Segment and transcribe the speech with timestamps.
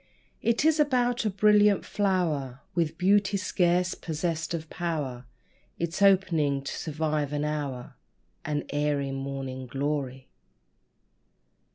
[0.41, 5.25] It is about a brilliant flower, With beauty scarce possessed of power
[5.77, 7.93] Its opening to survive an hour
[8.43, 10.27] An airy Morning Glory.